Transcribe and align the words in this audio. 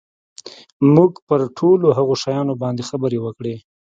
موږ 0.95 1.11
پر 1.27 1.41
ټولو 1.57 1.87
هغو 1.97 2.13
شیانو 2.23 2.53
باندي 2.61 2.83
خبري 2.89 3.19
وکړې. 3.21 3.55